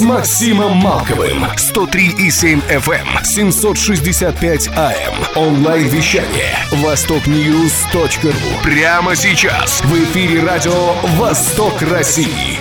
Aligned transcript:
Максимом 0.00 0.76
Малковым. 0.76 1.44
103,7 1.44 2.62
FM, 2.68 3.24
765 3.24 4.68
AM. 4.68 5.14
Онлайн-вещание. 5.36 6.56
Востокньюз.ру. 6.72 8.30
Прямо 8.64 9.14
сейчас. 9.14 9.82
В 9.82 9.94
эфире 10.04 10.42
радио 10.44 10.94
«Восток 11.16 11.82
России». 11.82 12.58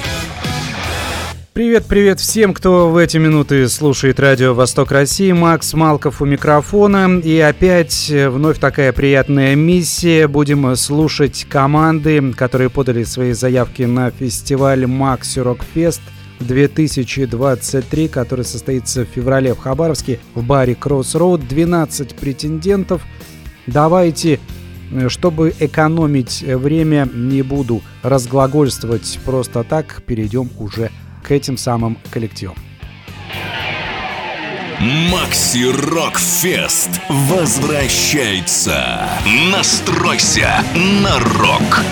Привет-привет 1.53 2.21
всем, 2.21 2.53
кто 2.53 2.89
в 2.89 2.95
эти 2.95 3.17
минуты 3.17 3.67
слушает 3.67 4.19
радио 4.19 4.53
«Восток 4.53 4.91
России». 4.91 5.31
Макс 5.33 5.73
Малков 5.73 6.21
у 6.21 6.25
микрофона. 6.25 7.19
И 7.19 7.37
опять 7.39 8.09
вновь 8.09 8.59
такая 8.59 8.93
приятная 8.93 9.55
миссия. 9.55 10.27
Будем 10.27 10.75
слушать 10.75 11.45
команды, 11.49 12.33
которые 12.33 12.69
подали 12.69 13.03
свои 13.03 13.33
заявки 13.33 13.83
на 13.83 14.09
фестиваль 14.11 14.85
«Макси 14.87 15.39
Рок 15.39 15.59
Фест» 15.73 16.01
2023, 16.39 18.07
который 18.07 18.45
состоится 18.45 19.05
в 19.05 19.09
феврале 19.09 19.53
в 19.53 19.59
Хабаровске 19.59 20.19
в 20.35 20.43
баре 20.43 20.73
Crossroad. 20.73 21.47
12 21.47 22.15
претендентов. 22.15 23.03
Давайте 23.67 24.39
чтобы 25.07 25.53
экономить 25.59 26.41
время, 26.41 27.07
не 27.13 27.41
буду 27.41 27.81
разглагольствовать 28.01 29.19
просто 29.23 29.63
так, 29.63 30.01
перейдем 30.05 30.49
уже 30.57 30.91
к 31.23 31.31
этим 31.31 31.57
самым 31.57 31.97
коллективам. 32.11 32.55
Макси 34.79 35.65
Рок 35.91 36.17
Фест 36.17 37.01
возвращается. 37.09 39.09
Настройся 39.51 40.63
на 41.03 41.19
рок. 41.19 41.83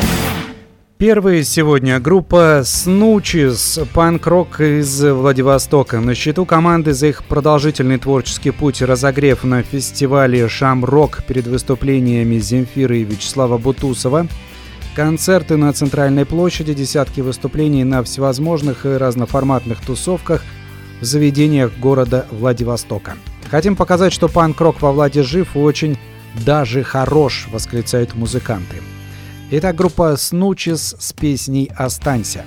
Первая 0.98 1.44
сегодня 1.44 2.00
группа 2.00 2.64
Снучис, 2.66 3.80
панк-рок 3.94 4.60
из 4.60 5.00
Владивостока. 5.04 6.00
На 6.00 6.16
счету 6.16 6.44
команды 6.44 6.94
за 6.94 7.06
их 7.06 7.24
продолжительный 7.24 8.00
творческий 8.00 8.50
путь 8.50 8.82
разогрев 8.82 9.44
на 9.44 9.62
фестивале 9.62 10.50
«Шам-рок» 10.50 11.24
перед 11.28 11.46
выступлениями 11.46 12.40
Земфиры 12.40 12.98
и 12.98 13.04
Вячеслава 13.04 13.60
Бутусова. 13.60 14.26
Концерты 14.96 15.56
на 15.56 15.72
Центральной 15.72 16.26
площади, 16.26 16.74
десятки 16.74 17.22
выступлений 17.22 17.84
на 17.84 18.02
всевозможных 18.02 18.88
и 18.88 18.98
разноформатных 18.98 19.82
тусовках 19.82 20.44
в 21.00 21.06
заведениях 21.06 21.78
города 21.78 22.26
Владивостока. 22.32 23.18
Хотим 23.52 23.76
показать, 23.76 24.14
что 24.14 24.28
панк-рок 24.28 24.82
во 24.82 24.92
Владе 24.92 25.22
жив 25.22 25.56
и 25.56 25.60
очень 25.60 25.96
даже 26.44 26.82
хорош, 26.82 27.48
восклицают 27.52 28.16
музыканты. 28.16 28.78
Итак, 29.50 29.76
группа 29.76 30.18
Снучис 30.18 30.94
с 31.00 31.14
песней 31.14 31.72
«Останься». 31.74 32.44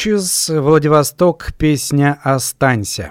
Снучис, 0.00 0.48
Владивосток, 0.48 1.52
песня 1.58 2.18
«Останься». 2.22 3.10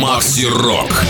Макси 0.00 0.46
Рок. 0.46 1.04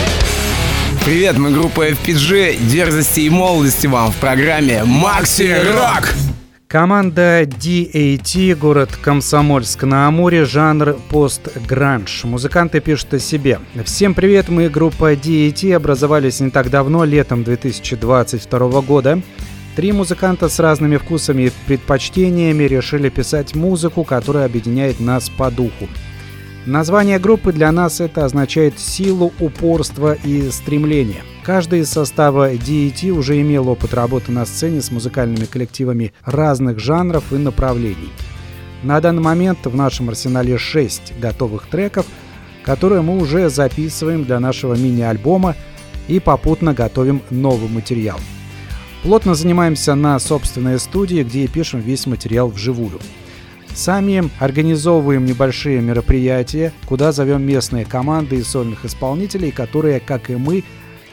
Привет, 1.04 1.38
мы 1.38 1.52
группа 1.52 1.88
FPG. 1.90 2.56
Дерзости 2.66 3.20
и 3.20 3.30
молодости 3.30 3.86
вам 3.86 4.10
в 4.10 4.16
программе 4.16 4.82
Макси 4.84 5.54
Рок. 5.72 6.14
Команда 6.66 7.42
DAT, 7.42 8.56
город 8.56 8.90
Комсомольск-на-Амуре, 9.00 10.44
жанр 10.44 10.96
пост-гранж. 11.10 12.24
Музыканты 12.24 12.80
пишут 12.80 13.14
о 13.14 13.18
себе. 13.20 13.60
Всем 13.84 14.14
привет, 14.14 14.48
мы 14.48 14.68
группа 14.68 15.12
DAT, 15.12 15.72
образовались 15.74 16.40
не 16.40 16.50
так 16.50 16.70
давно, 16.70 17.04
летом 17.04 17.44
2022 17.44 18.80
года. 18.80 19.22
Три 19.76 19.90
музыканта 19.90 20.48
с 20.48 20.60
разными 20.60 20.98
вкусами 20.98 21.42
и 21.44 21.52
предпочтениями 21.66 22.62
решили 22.62 23.08
писать 23.08 23.56
музыку, 23.56 24.04
которая 24.04 24.46
объединяет 24.46 25.00
нас 25.00 25.28
по 25.28 25.50
духу. 25.50 25.88
Название 26.64 27.18
группы 27.18 27.52
для 27.52 27.72
нас 27.72 28.00
это 28.00 28.24
означает 28.24 28.78
силу, 28.78 29.32
упорство 29.40 30.14
и 30.14 30.48
стремление. 30.50 31.22
Каждый 31.42 31.80
из 31.80 31.90
состава 31.90 32.54
DET 32.54 33.10
уже 33.10 33.40
имел 33.40 33.68
опыт 33.68 33.94
работы 33.94 34.30
на 34.30 34.46
сцене 34.46 34.80
с 34.80 34.92
музыкальными 34.92 35.44
коллективами 35.44 36.12
разных 36.24 36.78
жанров 36.78 37.32
и 37.32 37.36
направлений. 37.36 38.12
На 38.84 39.00
данный 39.00 39.22
момент 39.22 39.58
в 39.64 39.74
нашем 39.74 40.08
арсенале 40.08 40.56
6 40.56 41.14
готовых 41.20 41.66
треков, 41.66 42.06
которые 42.62 43.02
мы 43.02 43.18
уже 43.18 43.50
записываем 43.50 44.24
для 44.24 44.38
нашего 44.38 44.74
мини-альбома 44.74 45.56
и 46.06 46.20
попутно 46.20 46.74
готовим 46.74 47.22
новый 47.30 47.68
материал– 47.68 48.20
Плотно 49.04 49.34
занимаемся 49.34 49.94
на 49.94 50.18
собственной 50.18 50.78
студии, 50.80 51.22
где 51.22 51.44
и 51.44 51.46
пишем 51.46 51.80
весь 51.80 52.06
материал 52.06 52.48
вживую. 52.48 52.98
Сами 53.74 54.30
организовываем 54.38 55.26
небольшие 55.26 55.82
мероприятия, 55.82 56.72
куда 56.86 57.12
зовем 57.12 57.42
местные 57.42 57.84
команды 57.84 58.36
и 58.36 58.42
сольных 58.42 58.86
исполнителей, 58.86 59.50
которые, 59.50 60.00
как 60.00 60.30
и 60.30 60.36
мы, 60.36 60.64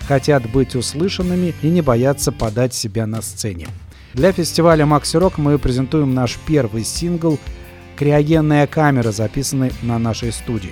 хотят 0.08 0.50
быть 0.50 0.74
услышанными 0.74 1.54
и 1.62 1.68
не 1.68 1.82
боятся 1.82 2.32
подать 2.32 2.74
себя 2.74 3.06
на 3.06 3.22
сцене. 3.22 3.68
Для 4.14 4.32
фестиваля 4.32 4.86
Макси 4.86 5.18
Рок 5.18 5.38
мы 5.38 5.60
презентуем 5.60 6.14
наш 6.14 6.38
первый 6.48 6.86
сингл 6.86 7.40
«Криогенная 7.98 8.68
камера», 8.68 9.12
записанный 9.12 9.74
на 9.82 10.00
нашей 10.00 10.32
студии. 10.32 10.72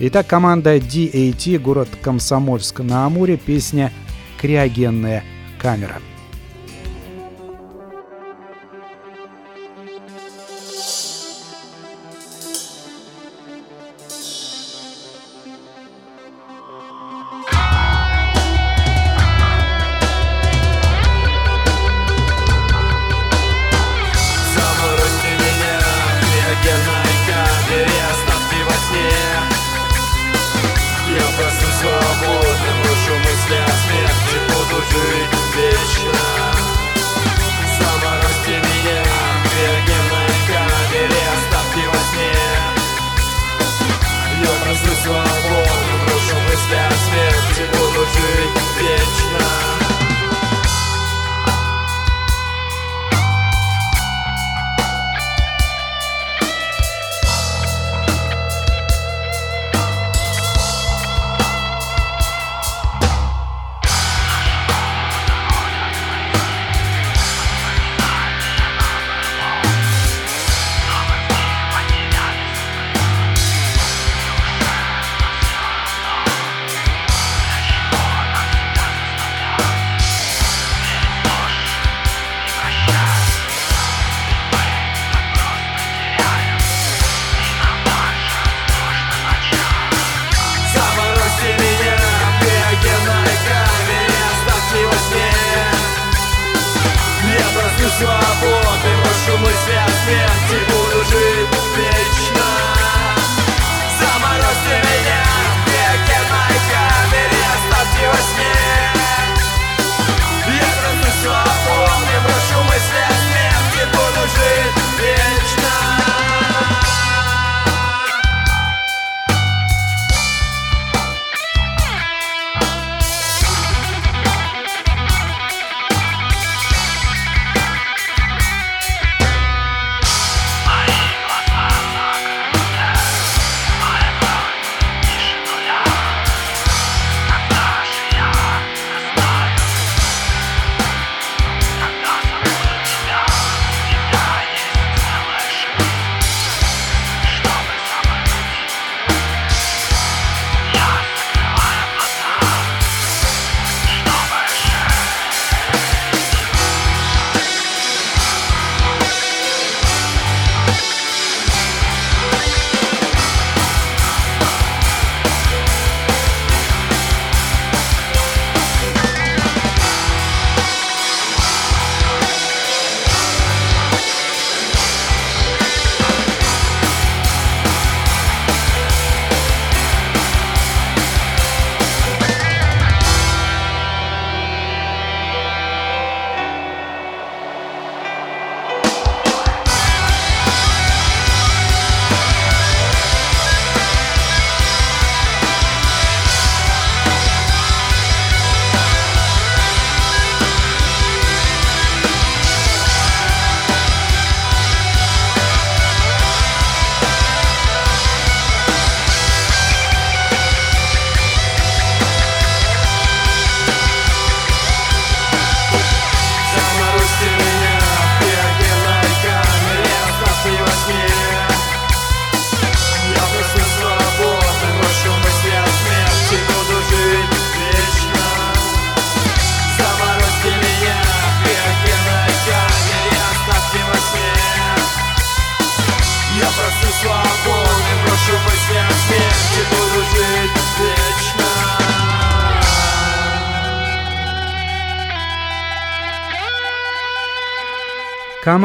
Итак, 0.00 0.26
команда 0.26 0.76
DAT, 0.76 1.56
город 1.60 1.88
Комсомольск 2.02 2.80
на 2.80 3.06
Амуре, 3.06 3.36
песня 3.36 3.92
«Криогенная 4.40 5.22
камера». 5.60 6.00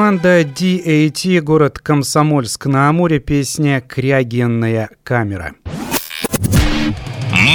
Команда 0.02 0.42
DAT, 0.42 1.42
город 1.42 1.78
Комсомольск 1.78 2.66
на 2.66 2.90
Амуре, 2.90 3.20
песня 3.20 3.82
«Криогенная 3.82 4.90
камера». 5.04 5.54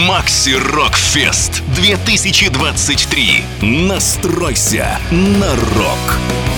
Макси 0.07 0.55
Рок 0.73 0.95
Фест 0.95 1.61
2023. 1.75 3.43
Настройся 3.63 4.97
на 5.11 5.57
рок. 5.57 6.56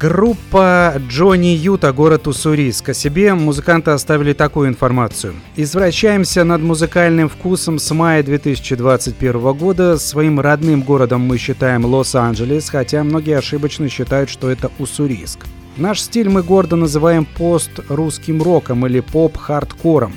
Группа 0.00 0.94
Джонни 1.08 1.48
Юта, 1.48 1.92
город 1.92 2.28
Уссурийск. 2.28 2.90
О 2.90 2.94
себе 2.94 3.34
музыканты 3.34 3.90
оставили 3.90 4.32
такую 4.32 4.68
информацию. 4.68 5.34
Извращаемся 5.56 6.44
над 6.44 6.62
музыкальным 6.62 7.28
вкусом 7.28 7.80
с 7.80 7.92
мая 7.92 8.22
2021 8.22 9.52
года. 9.54 9.98
Своим 9.98 10.38
родным 10.38 10.82
городом 10.82 11.22
мы 11.22 11.36
считаем 11.36 11.84
Лос-Анджелес, 11.84 12.70
хотя 12.70 13.02
многие 13.02 13.36
ошибочно 13.36 13.88
считают, 13.88 14.30
что 14.30 14.48
это 14.48 14.70
Уссурийск. 14.78 15.40
Наш 15.76 16.00
стиль 16.00 16.28
мы 16.28 16.44
гордо 16.44 16.76
называем 16.76 17.24
пост-русским 17.24 18.40
роком 18.40 18.86
или 18.86 19.00
поп-хардкором. 19.00 20.12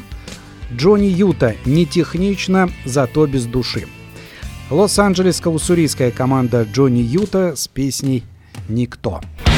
Джонни 0.72 1.08
Юта 1.08 1.56
не 1.66 1.88
технично, 1.88 2.70
зато 2.86 3.26
без 3.26 3.48
души. 3.48 3.88
Лос-Анджелеско-уссурийская 4.70 6.12
команда 6.12 6.68
Джонни 6.72 7.02
Юта 7.02 7.56
с 7.56 7.68
песней 7.68 8.24
«Никто». 8.70 9.22
Стоя 9.22 9.51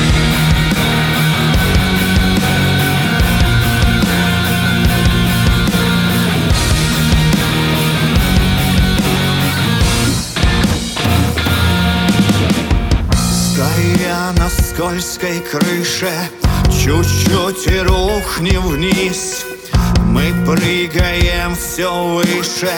скользкой 14.73 15.39
крыше. 15.39 16.11
Чуть-чуть 16.65 17.67
и 17.67 17.79
рухнем 17.79 18.61
вниз. 18.67 19.45
Мы 20.07 20.33
прыгаем 20.45 21.55
все 21.55 21.91
выше. 22.15 22.71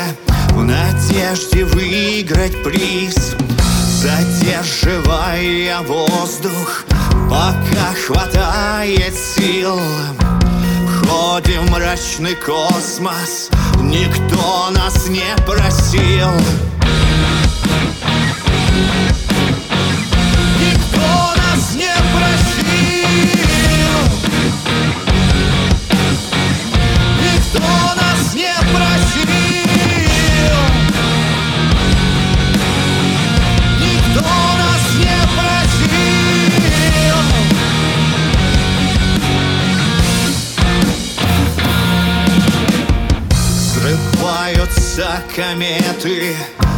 В 0.50 0.64
надежде 0.64 1.64
выиграть 1.66 2.64
приз. 2.64 3.36
Задерживая 4.02 5.80
воздух 5.82 6.86
Пока 7.30 7.94
хватает 8.06 9.14
сил. 9.16 9.80
Входим 10.88 11.66
в 11.66 11.72
мрачный 11.72 12.36
космос. 12.36 13.50
Никто 13.82 14.70
нас 14.72 15.08
не 15.08 15.36
просил. 15.46 16.32
Никто 18.74 19.25
кометы 45.36 46.34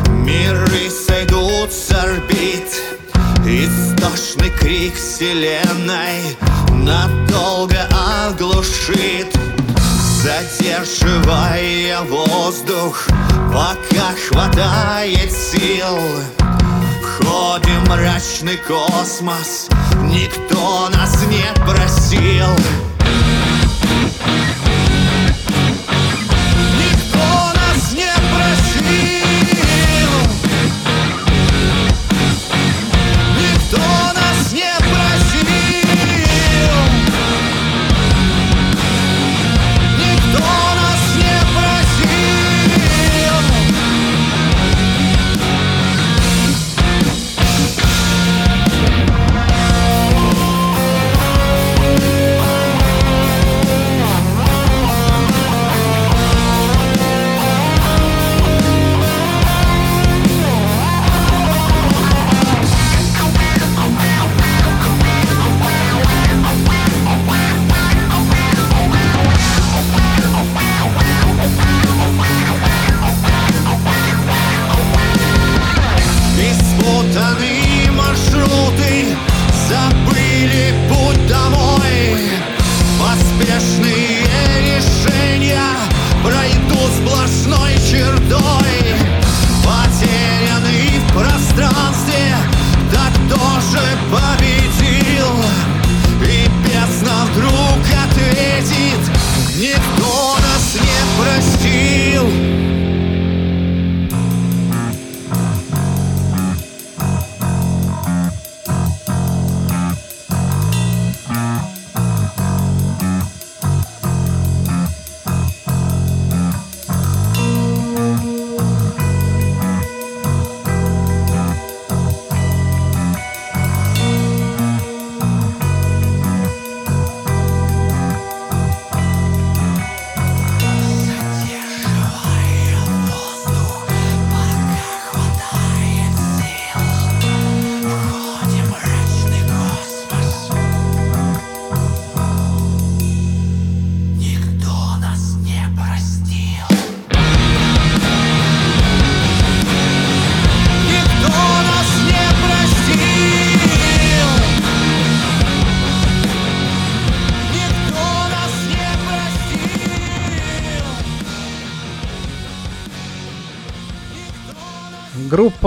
Миры 0.09 0.89
сойдут 0.89 1.71
с 1.71 1.91
орбит 1.91 2.96
Истошный 3.47 4.49
крик 4.49 4.95
вселенной 4.95 6.35
Надолго 6.73 7.87
оглушит. 8.27 9.33
Задерживая 10.21 12.01
воздух 12.01 13.07
Пока 13.53 14.11
хватает 14.27 15.31
сил. 15.31 15.97
Входим 17.01 17.85
в 17.85 17.89
мрачный 17.89 18.57
космос 18.57 19.69
Никто 20.03 20.89
нас 20.89 21.25
не 21.27 21.45
просил. 21.63 22.49
Никто 22.49 22.87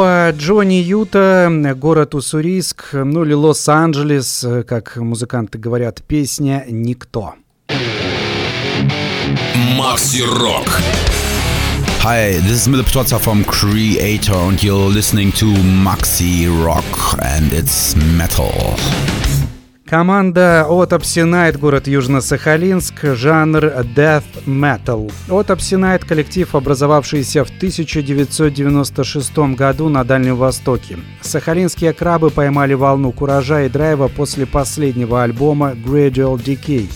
Группа 0.00 0.32
Джонни 0.34 0.80
Юта, 0.80 1.74
город 1.76 2.14
Уссурийск, 2.14 2.94
ну 2.94 3.22
или 3.22 3.34
Лос-Анджелес, 3.34 4.46
как 4.66 4.96
музыканты 4.96 5.58
говорят, 5.58 6.02
песня 6.02 6.64
«Никто». 6.66 7.34
Макси 9.76 10.22
Рок. 10.22 10.80
Hi, 12.02 12.32
this 12.40 12.66
is 12.66 12.68
Mille 12.68 12.82
Piazza 12.82 13.18
from 13.18 13.44
Creator 13.44 14.32
and 14.32 14.62
you're 14.62 14.88
listening 14.88 15.32
to 15.32 15.44
Maxi 15.84 16.48
Rock 16.64 17.18
and 17.20 17.52
it's 17.52 17.94
metal. 18.16 18.54
Команда 19.90 20.66
Autopsy 20.70 21.24
Night, 21.24 21.58
город 21.58 21.88
Южно-Сахалинск, 21.88 23.16
жанр 23.16 23.64
Death 23.96 24.22
Metal. 24.46 25.10
Autopsy 25.26 25.76
Night– 25.76 26.06
коллектив, 26.08 26.54
образовавшийся 26.54 27.44
в 27.44 27.48
1996 27.48 29.36
году 29.56 29.88
на 29.88 30.04
Дальнем 30.04 30.36
Востоке. 30.36 30.96
Сахалинские 31.22 31.92
крабы 31.92 32.30
поймали 32.30 32.74
волну 32.74 33.10
куража 33.10 33.64
и 33.64 33.68
драйва 33.68 34.06
после 34.06 34.46
последнего 34.46 35.24
альбома 35.24 35.72
Gradual 35.72 36.36
Decay 36.36 36.88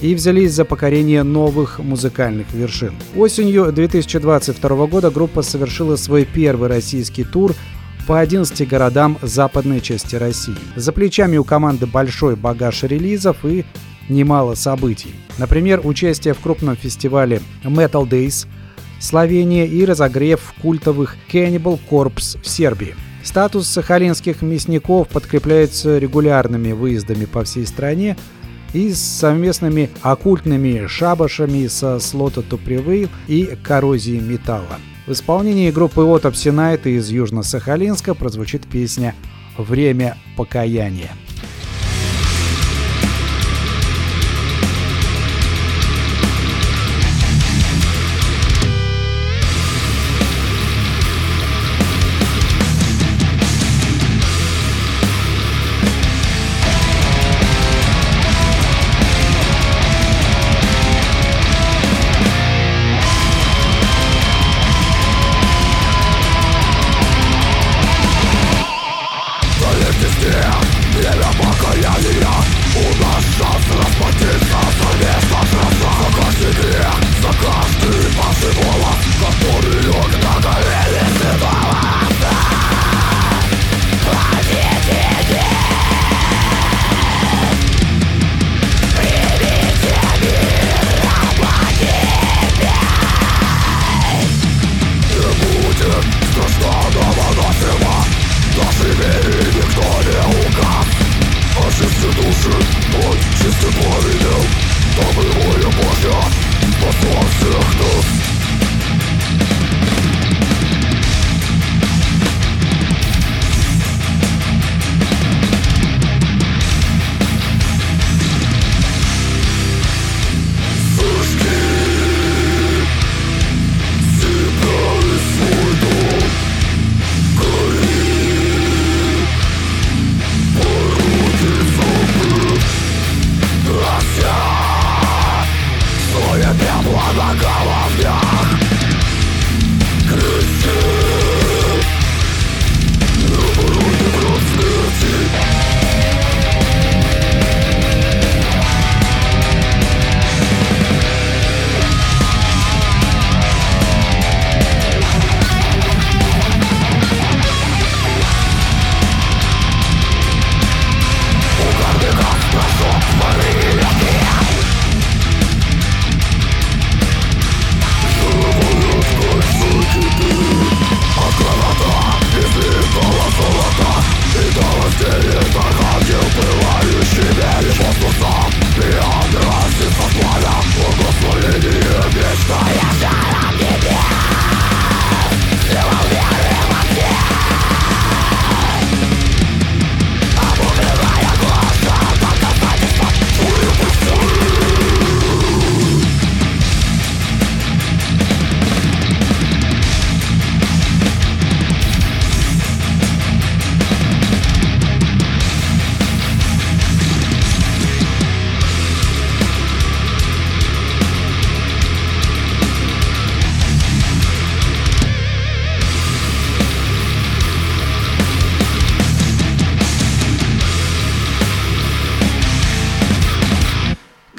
и 0.00 0.14
взялись 0.16 0.50
за 0.50 0.64
покорение 0.64 1.22
новых 1.22 1.78
музыкальных 1.78 2.52
вершин. 2.52 2.94
Осенью 3.14 3.70
2022 3.70 4.86
года 4.88 5.12
группа 5.12 5.42
совершила 5.42 5.94
свой 5.94 6.24
первый 6.24 6.68
российский 6.68 7.22
тур– 7.22 7.54
по 8.06 8.20
11 8.20 8.66
городам 8.68 9.18
западной 9.22 9.80
части 9.80 10.16
России. 10.16 10.56
За 10.76 10.92
плечами 10.92 11.36
у 11.36 11.44
команды 11.44 11.86
большой 11.86 12.36
багаж 12.36 12.82
релизов 12.82 13.44
и 13.44 13.64
немало 14.08 14.54
событий. 14.54 15.14
Например, 15.38 15.80
участие 15.84 16.34
в 16.34 16.40
крупном 16.40 16.76
фестивале 16.76 17.40
Metal 17.64 18.08
Days 18.08 18.46
Словения 19.00 19.66
и 19.66 19.84
разогрев 19.84 20.54
культовых 20.62 21.16
Cannibal 21.32 21.78
Corpse 21.90 22.40
в 22.40 22.48
Сербии. 22.48 22.94
Статус 23.24 23.68
сахалинских 23.68 24.42
мясников 24.42 25.08
подкрепляется 25.08 25.98
регулярными 25.98 26.72
выездами 26.72 27.24
по 27.24 27.44
всей 27.44 27.66
стране 27.66 28.16
и 28.72 28.92
совместными 28.92 29.90
оккультными 30.02 30.86
шабашами 30.86 31.66
со 31.66 31.98
Слота 31.98 32.42
Тупривейл 32.42 33.08
и 33.28 33.56
коррозией 33.62 34.20
металла. 34.20 34.78
В 35.06 35.10
исполнении 35.10 35.72
группы 35.72 36.02
Autopsy 36.02 36.52
Night 36.52 36.88
из 36.88 37.10
Южно-Сахалинска 37.10 38.14
прозвучит 38.14 38.68
песня 38.68 39.16
«Время 39.58 40.16
покаяния». 40.36 41.10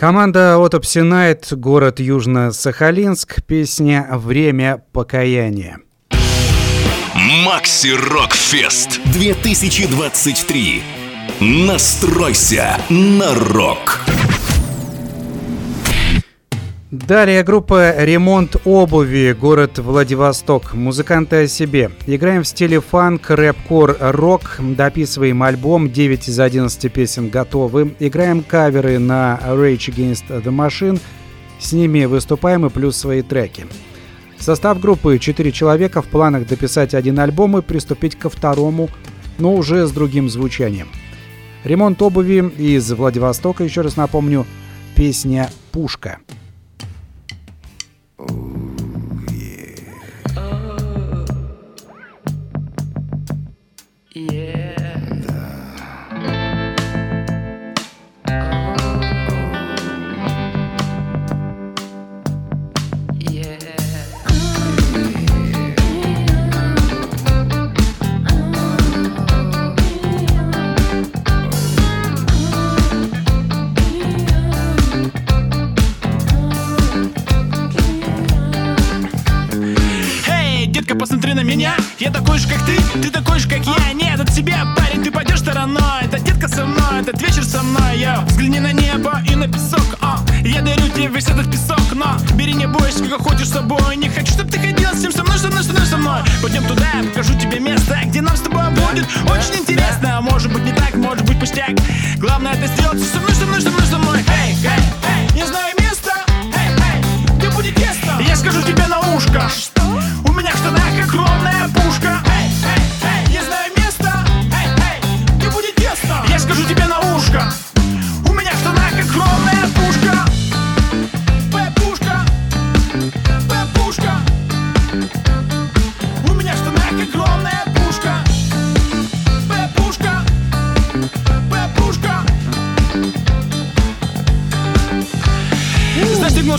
Команда 0.04 0.58
Autopsy 0.58 1.02
Night, 1.02 1.56
город 1.56 2.02
Южно-Сахалинск, 2.02 3.42
песня 3.48 4.06
«Время 4.12 4.84
покаяния». 4.92 5.80
Макси 7.46 7.96
Рок 8.12 8.34
Фест 8.34 9.00
2023. 9.14 10.84
Настройся 11.40 12.78
на 12.90 13.34
рок. 13.34 14.02
Далее 16.94 17.42
группа 17.44 18.04
«Ремонт 18.04 18.56
обуви», 18.66 19.34
город 19.34 19.80
Владивосток. 19.80 20.76
Музыканты 20.76 21.38
о 21.38 21.48
себе. 21.48 21.90
Играем 22.06 22.44
в 22.44 22.48
стиле 22.48 22.82
фанк, 22.82 23.32
рэп-кор, 23.32 23.98
рок. 24.00 24.60
Дописываем 24.60 25.42
альбом. 25.42 25.90
9 25.90 26.30
из 26.30 26.40
11 26.40 26.94
песен 26.94 27.30
готовы. 27.30 27.96
Играем 27.98 28.44
каверы 28.44 29.00
на 29.00 29.40
Rage 29.44 29.92
Against 29.92 30.26
the 30.30 30.56
Machine. 30.56 31.02
С 31.60 31.74
ними 31.74 32.06
выступаем 32.06 32.68
и 32.68 32.70
плюс 32.70 32.96
свои 32.96 33.24
треки. 33.24 33.66
Состав 34.38 34.80
группы 34.80 35.18
4 35.18 35.52
человека. 35.52 36.04
В 36.04 36.06
планах 36.06 36.46
дописать 36.46 36.94
один 36.94 37.18
альбом 37.18 37.58
и 37.58 37.64
приступить 37.64 38.20
ко 38.20 38.30
второму, 38.30 38.88
но 39.40 39.56
уже 39.56 39.88
с 39.88 39.92
другим 39.92 40.30
звучанием. 40.30 40.90
Ремонт 41.64 42.00
обуви 42.04 42.52
из 42.56 42.92
Владивостока, 42.92 43.64
еще 43.64 43.82
раз 43.82 43.96
напомню, 43.96 44.46
песня 44.96 45.50
«Пушка». 45.72 46.20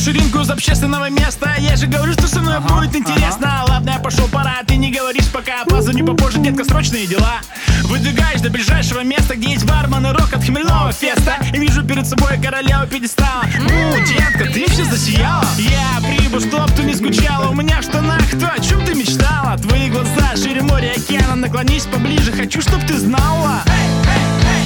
Ширинку 0.04 0.40
из 0.40 0.50
общественного 0.50 1.08
места. 1.08 1.54
Я 1.58 1.76
же 1.76 1.86
говорю, 1.86 2.12
что 2.12 2.28
со 2.28 2.40
мной 2.42 2.60
будет 2.60 2.94
интересно. 2.94 3.64
Ладно, 3.66 3.88
я 3.88 3.98
пошел, 3.98 4.28
пора, 4.28 4.56
ты 4.66 4.76
не 4.76 4.92
говоришь 4.92 5.28
пока 5.32 5.64
Позвоню 5.64 6.04
попозже, 6.04 6.40
детка, 6.40 6.62
срочные 6.62 7.06
дела. 7.06 7.40
Выдвигаешь 7.84 8.42
до 8.42 8.50
ближайшего 8.50 9.02
места 9.02 9.34
Где 9.34 9.52
есть 9.52 9.64
бармен 9.64 10.06
и 10.06 10.10
рок 10.10 10.30
от 10.30 10.44
хмельного 10.44 10.92
феста. 10.92 11.38
И 11.54 11.58
вижу 11.58 11.82
перед 11.82 12.06
собой 12.06 12.38
королеву 12.38 12.86
пьедестала. 12.86 13.44
Ну, 13.58 13.94
детка, 14.04 14.44
ты 14.52 14.68
все 14.68 14.84
засияла. 14.84 15.46
Я 15.56 16.06
прибыл, 16.06 16.40
чтоб 16.40 16.70
ты 16.72 16.82
не 16.82 16.94
скучала. 16.94 17.48
У 17.48 17.54
меня 17.54 17.80
в 17.80 17.84
штанах 17.84 18.28
то, 18.32 18.52
о 18.54 18.60
чем 18.60 18.84
ты 18.84 18.94
мечтала. 18.94 19.56
Твои 19.56 19.88
глаза 19.88 20.36
шире 20.36 20.60
моря 20.60 20.92
океана. 20.94 21.34
Наклонись 21.34 21.86
поближе, 21.86 22.30
хочу, 22.30 22.60
чтоб 22.60 22.84
ты 22.86 22.98
знала. 22.98 23.62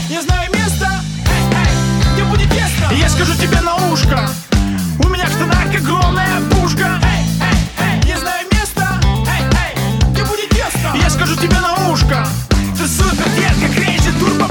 Я 0.08 0.20
знаю 0.20 0.50
место. 0.52 0.88
Где 2.14 2.24
будет 2.24 2.50
тесно 2.50 2.92
Я 2.96 3.08
скажу 3.08 3.34
тебе 3.34 3.60
на 3.60 3.76
ушко 3.92 4.28
у 4.98 5.08
меня 5.08 5.26
в 5.26 5.76
огромная 5.76 6.40
пушка. 6.50 7.00
Эй, 7.02 8.04
знаю 8.16 8.46
эй, 9.64 10.10
где 10.12 10.24
будет 10.24 10.50
тесно 10.50 10.94
Я 11.00 11.10
скажу 11.10 11.34
тебе 11.36 11.58
на 11.60 11.90
ушко. 11.90 12.26
Ты 12.76 12.86
супер, 12.86 13.28
детка, 13.36 13.74
крейзи, 13.74 14.12
турбо 14.18 14.48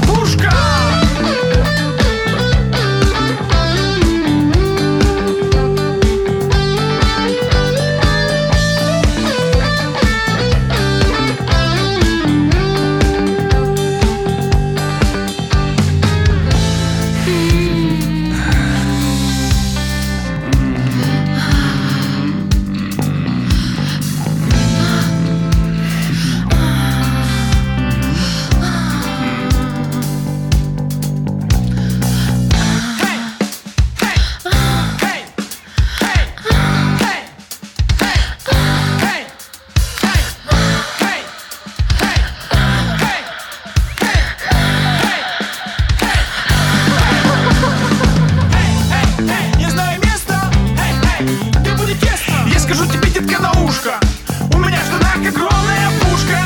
штанах 55.18 55.34
огромная 55.34 55.90
пушка. 56.00 56.38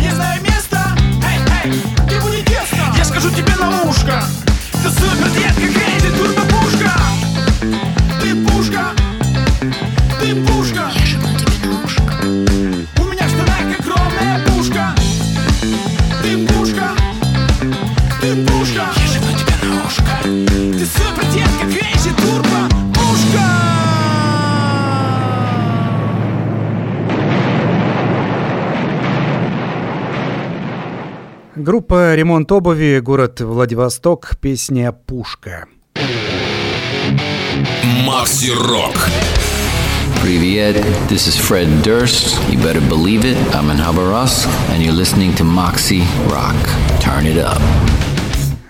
Я 0.00 0.14
знаю 0.14 0.42
место, 0.42 0.78
эй, 1.24 1.38
эй, 1.64 2.44
тесно 2.44 2.94
Я 2.96 3.04
скажу 3.04 3.30
тебе 3.30 3.54
на 3.56 3.70
Ты 4.82 4.90
супер, 4.90 5.30
детка, 5.30 5.78
крейзи, 5.78 6.16
турбо 6.16 6.43
Группа 31.64 32.14
«Ремонт 32.14 32.52
обуви», 32.52 33.00
город 33.00 33.40
Владивосток, 33.40 34.36
песня 34.38 34.92
«Пушка». 34.92 35.64
Макси 38.06 38.50
Рок. 38.50 38.92
Привет, 40.22 40.76
this 41.08 41.26
is 41.26 41.38
Fred 41.38 41.66
Durst. 41.82 42.38
You 42.50 42.62
better 42.62 42.86
believe 42.90 43.24
it, 43.24 43.38
I'm 43.54 43.70
in 43.70 43.78
Habarovsk, 43.78 44.46
and 44.74 44.82
you're 44.82 44.92
listening 44.92 45.34
to 45.36 45.44
Moxie 45.44 46.02
Rock. 46.28 46.54
Turn 47.00 47.24
it 47.24 47.38
up. 47.38 47.62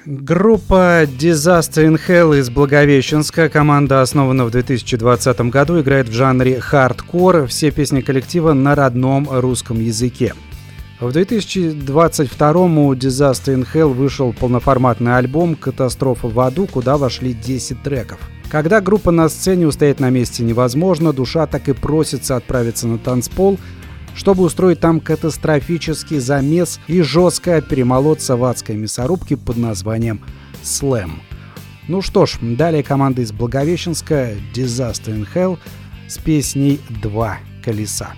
Группа 0.06 1.02
Disaster 1.18 1.84
in 1.88 1.98
Hell 1.98 2.38
из 2.38 2.48
Благовещенска. 2.48 3.48
Команда 3.48 4.02
основана 4.02 4.44
в 4.44 4.52
2020 4.52 5.40
году, 5.50 5.80
играет 5.80 6.08
в 6.08 6.12
жанре 6.12 6.60
хардкор. 6.60 7.48
Все 7.48 7.72
песни 7.72 8.02
коллектива 8.02 8.52
на 8.52 8.76
родном 8.76 9.28
русском 9.28 9.80
языке. 9.80 10.32
В 11.00 11.10
2022 11.10 12.50
у 12.52 12.94
Disaster 12.94 13.54
in 13.54 13.66
Hell 13.72 13.92
вышел 13.92 14.32
полноформатный 14.32 15.16
альбом 15.16 15.56
«Катастрофа 15.56 16.28
в 16.28 16.38
аду», 16.38 16.68
куда 16.68 16.96
вошли 16.96 17.34
10 17.34 17.82
треков. 17.82 18.20
Когда 18.48 18.80
группа 18.80 19.10
на 19.10 19.28
сцене 19.28 19.66
устоять 19.66 19.98
на 19.98 20.10
месте 20.10 20.44
невозможно, 20.44 21.12
душа 21.12 21.48
так 21.48 21.68
и 21.68 21.72
просится 21.72 22.36
отправиться 22.36 22.86
на 22.86 22.98
танцпол, 22.98 23.58
чтобы 24.14 24.44
устроить 24.44 24.78
там 24.78 25.00
катастрофический 25.00 26.20
замес 26.20 26.78
и 26.86 27.02
жестко 27.02 27.60
перемолоться 27.60 28.36
в 28.36 28.44
адской 28.44 28.76
мясорубке 28.76 29.36
под 29.36 29.56
названием 29.56 30.20
«Слэм». 30.62 31.20
Ну 31.88 32.02
что 32.02 32.24
ж, 32.24 32.38
далее 32.40 32.84
команда 32.84 33.22
из 33.22 33.32
Благовещенска 33.32 34.34
Disaster 34.54 35.08
in 35.08 35.26
Hell 35.34 35.58
с 36.06 36.18
песней 36.18 36.80
«Два 37.02 37.38
колеса». 37.64 38.14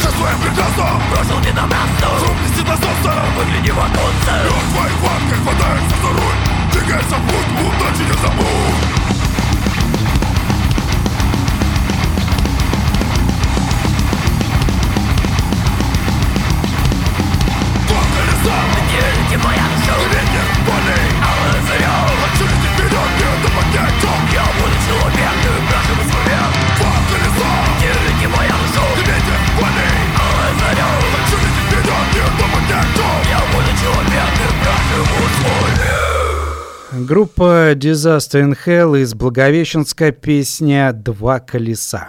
со 0.00 0.10
своим 0.10 0.38
прекрасным 0.40 1.00
Бросил 1.10 1.40
ты 1.42 1.52
на 1.52 1.66
нас 1.66 1.88
Трубности 2.00 2.62
до 2.62 2.76
солнца 2.76 3.12
Выгляни 3.36 3.70
в 3.70 3.78
оконце. 3.78 4.32
И 4.44 4.48
от 4.48 4.66
твоих 4.72 4.98
ванка 5.00 5.36
хватается 5.42 5.96
за 6.02 6.08
руль. 6.08 6.38
Двигайся 6.72 7.16
в 7.16 7.24
путь, 7.28 7.50
удачи 7.60 8.02
не 8.08 8.16
забудь. 8.22 9.00
Ветер 20.10 20.46
полей, 20.66 21.08
алый 21.22 21.60
зарел 21.66 22.08
Хочу 22.22 22.44
лететь 22.44 22.72
вперед, 22.74 23.10
не 23.18 23.26
отдыхать, 23.26 23.94
как 24.00 24.32
я 24.32 24.49
Группа 36.92 37.72
Disaster 37.72 38.42
in 38.42 38.56
Hell 38.66 39.00
из 39.00 39.14
Благовещенска 39.14 40.12
песня 40.12 40.92
«Два 40.92 41.40
колеса». 41.40 42.08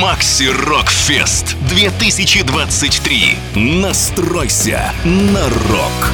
Макси 0.00 0.48
Рок 0.66 0.88
Фест 0.88 1.56
2023. 1.68 3.36
Настройся 3.56 4.92
на 5.04 5.44
рок. 5.44 6.12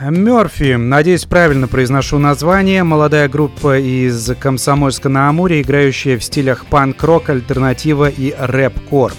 Мерфи, 0.00 0.74
надеюсь, 0.74 1.24
правильно 1.24 1.66
произношу 1.66 2.18
название, 2.18 2.82
молодая 2.82 3.28
группа 3.28 3.78
из 3.78 4.30
Комсомольска 4.38 5.08
на 5.08 5.28
Амуре, 5.28 5.62
играющая 5.62 6.18
в 6.18 6.24
стилях 6.24 6.66
панк-рок, 6.66 7.30
альтернатива 7.30 8.08
и 8.08 8.34
рэп-кор. 8.38 9.12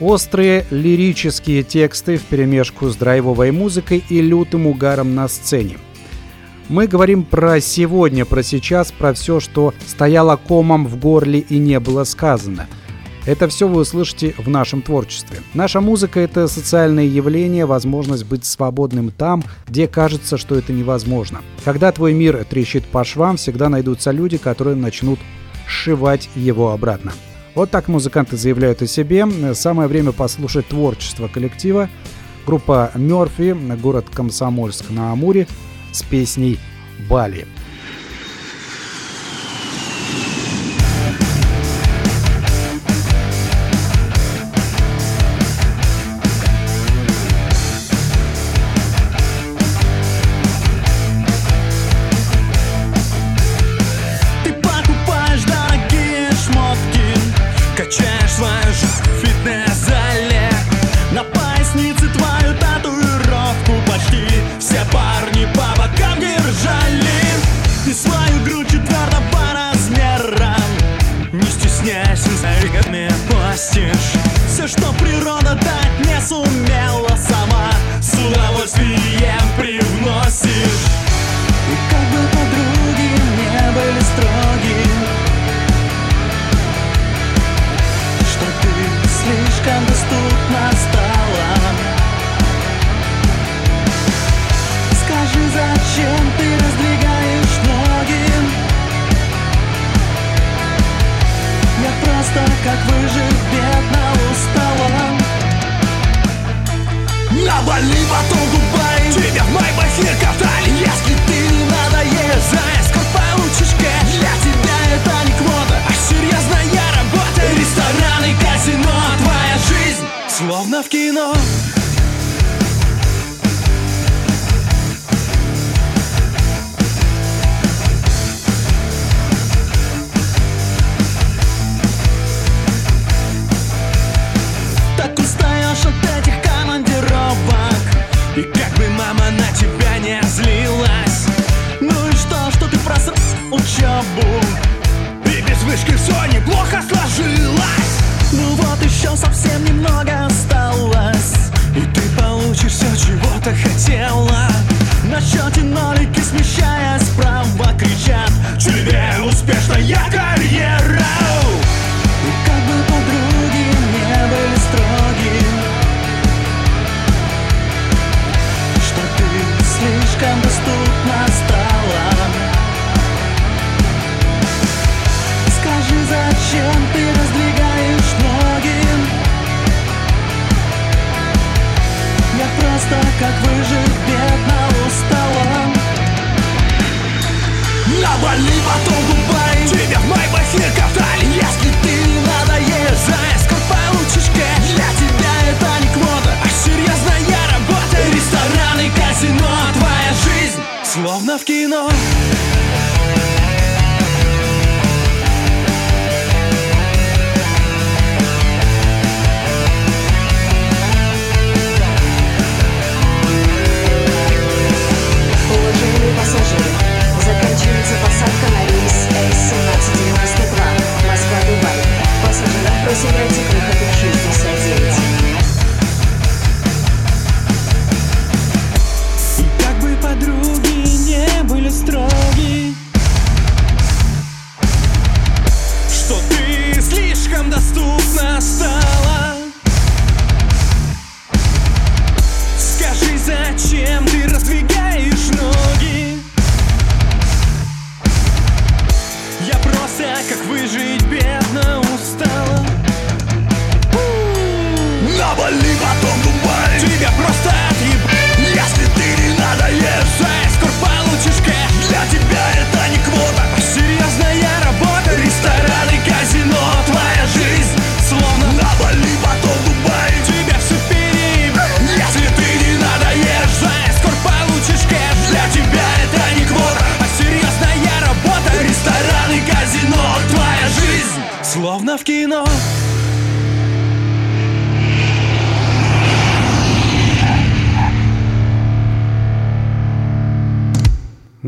Острые 0.00 0.66
лирические 0.70 1.62
тексты 1.62 2.18
вперемешку 2.18 2.88
с 2.88 2.96
драйвовой 2.96 3.50
музыкой 3.50 4.04
и 4.10 4.20
лютым 4.20 4.66
угаром 4.66 5.14
на 5.14 5.26
сцене. 5.26 5.78
Мы 6.68 6.86
говорим 6.86 7.24
про 7.24 7.60
сегодня, 7.60 8.26
про 8.26 8.42
сейчас, 8.42 8.92
про 8.92 9.14
все, 9.14 9.40
что 9.40 9.72
стояло 9.86 10.36
комом 10.36 10.86
в 10.86 10.98
горле 10.98 11.38
и 11.38 11.56
не 11.58 11.80
было 11.80 12.04
сказано. 12.04 12.66
Это 13.24 13.48
все 13.48 13.66
вы 13.66 13.80
услышите 13.80 14.34
в 14.36 14.48
нашем 14.48 14.82
творчестве. 14.82 15.38
Наша 15.54 15.80
музыка— 15.80 16.20
это 16.20 16.46
социальное 16.46 17.04
явление, 17.04 17.64
возможность 17.64 18.24
быть 18.24 18.44
свободным 18.44 19.10
там, 19.10 19.44
где 19.66 19.88
кажется, 19.88 20.36
что 20.36 20.56
это 20.56 20.72
невозможно. 20.72 21.40
Когда 21.64 21.90
твой 21.90 22.12
мир 22.12 22.44
трещит 22.44 22.84
по 22.84 23.02
швам, 23.02 23.36
всегда 23.36 23.68
найдутся 23.68 24.10
люди, 24.10 24.36
которые 24.36 24.76
начнут 24.76 25.18
сшивать 25.66 26.28
его 26.36 26.70
обратно. 26.70 27.12
Вот 27.56 27.70
так 27.70 27.88
музыканты 27.88 28.36
заявляют 28.36 28.82
о 28.82 28.86
себе. 28.86 29.26
Самое 29.54 29.88
время 29.88 30.12
послушать 30.12 30.68
творчество 30.68 31.26
коллектива. 31.26 31.88
Группа 32.44 32.90
Мерфи, 32.94 33.56
город 33.80 34.04
Комсомольск 34.12 34.90
на 34.90 35.10
Амуре 35.10 35.48
с 35.90 36.02
песней 36.02 36.58
«Бали». 37.08 37.46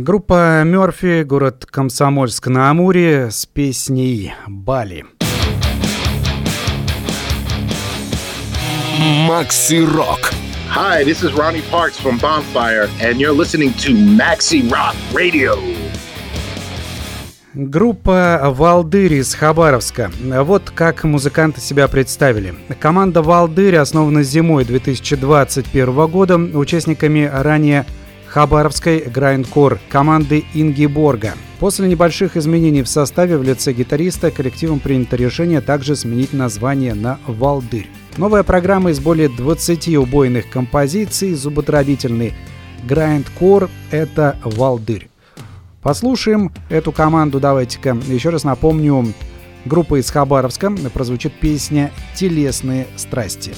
Группа 0.08 0.62
Мёрфи, 0.64 1.22
город 1.22 1.66
Комсомольск 1.70 2.46
на 2.46 2.70
Амуре 2.70 3.30
с 3.30 3.44
песней 3.44 4.32
«Бали». 4.46 5.04
Макси 9.28 9.84
Рок. 9.84 10.32
Hi, 10.74 11.04
this 11.04 11.22
is 11.22 11.34
Ronnie 11.34 11.62
Parks 11.70 12.00
from 12.00 12.18
Bonfire, 12.22 12.88
and 13.02 13.20
you're 13.20 13.36
listening 13.36 13.74
to 13.74 13.92
Maxi 13.92 14.62
Rock 14.70 14.96
Radio. 15.12 15.58
Группа 17.52 18.40
«Валдырь» 18.44 19.12
из 19.12 19.34
Хабаровска. 19.34 20.10
Вот 20.22 20.70
как 20.70 21.04
музыканты 21.04 21.60
себя 21.60 21.86
представили. 21.86 22.54
Команда 22.80 23.20
«Валдырь» 23.20 23.76
основана 23.76 24.22
зимой 24.22 24.64
2021 24.64 26.06
года 26.06 26.36
участниками 26.36 27.30
ранее 27.30 27.84
Хабаровской 28.28 29.00
грайндкор 29.00 29.80
команды 29.88 30.44
Ингиборга. 30.54 31.34
После 31.58 31.88
небольших 31.88 32.36
изменений 32.36 32.82
в 32.82 32.88
составе 32.88 33.36
в 33.36 33.42
лице 33.42 33.72
гитариста 33.72 34.30
коллективом 34.30 34.80
принято 34.80 35.16
решение 35.16 35.60
также 35.60 35.96
сменить 35.96 36.32
название 36.32 36.94
на 36.94 37.18
«Валдырь». 37.26 37.88
Новая 38.16 38.42
программа 38.42 38.90
из 38.90 39.00
более 39.00 39.28
20 39.28 39.96
убойных 39.96 40.50
композиций, 40.50 41.34
зуботравительный 41.34 42.34
грайндкор— 42.84 43.70
это 43.90 44.36
«Валдырь». 44.44 45.08
Послушаем 45.82 46.52
эту 46.68 46.92
команду, 46.92 47.40
давайте-ка. 47.40 47.96
Еще 48.08 48.30
раз 48.30 48.44
напомню, 48.44 49.14
группа 49.64 49.98
из 49.98 50.10
Хабаровска 50.10 50.70
прозвучит 50.92 51.32
песня 51.32 51.92
«Телесные 52.14 52.86
страсти». 52.96 53.54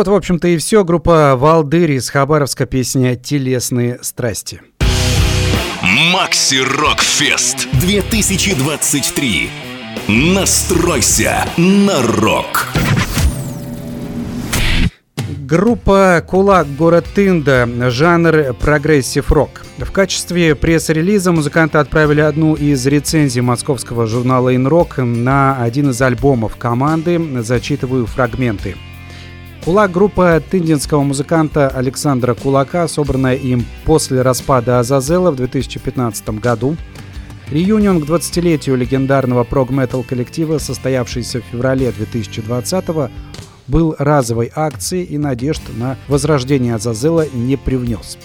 Вот, 0.00 0.08
в 0.08 0.14
общем-то, 0.14 0.48
и 0.48 0.56
все. 0.56 0.82
Группа 0.82 1.36
«Волдырь» 1.36 1.92
из 1.92 2.08
Хабаровска, 2.08 2.64
песня 2.64 3.16
«Телесные 3.16 3.98
страсти». 4.00 4.62
Maxi 5.82 6.62
Rock 6.78 7.00
Fest 7.00 7.68
2023. 7.72 9.50
Настройся 10.08 11.44
на 11.58 12.00
рок. 12.00 12.68
Группа 15.40 16.24
«Кулак. 16.26 16.66
Город 16.78 17.04
Тында», 17.14 17.68
жанр 17.90 18.54
прогрессив-рок. 18.54 19.50
В 19.76 19.92
качестве 19.92 20.54
пресс-релиза 20.54 21.30
музыканты 21.30 21.76
отправили 21.76 22.22
одну 22.22 22.54
из 22.54 22.86
рецензий 22.86 23.42
московского 23.42 24.06
журнала 24.06 24.56
«InRock» 24.56 24.96
на 24.96 25.62
один 25.62 25.90
из 25.90 26.00
альбомов 26.00 26.56
команды. 26.56 27.20
Зачитываю 27.42 28.06
фрагменты. 28.06 28.76
Кулак– 29.64 29.90
группа 29.92 30.40
тындинского 30.50 31.02
музыканта 31.02 31.68
Александра 31.68 32.32
Кулака, 32.34 32.88
собранная 32.88 33.34
им 33.34 33.66
после 33.84 34.22
распада 34.22 34.78
Азазела 34.78 35.30
в 35.30 35.36
2015 35.36 36.30
году. 36.40 36.78
Реюнион 37.50 38.00
к 38.00 38.08
20-летию 38.08 38.76
легендарного 38.76 39.44
прог-метал 39.44 40.02
коллектива, 40.02 40.56
состоявшийся 40.56 41.42
в 41.42 41.44
феврале 41.44 41.92
2020 41.92 43.10
был 43.66 43.94
разовой 43.98 44.50
акцией 44.54 45.04
и 45.04 45.18
надежд 45.18 45.62
на 45.76 45.98
возрождение 46.08 46.76
Азазела 46.76 47.26
не 47.30 47.56
привнес. 47.56 48.16